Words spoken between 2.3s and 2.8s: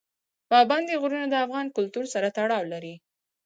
تړاو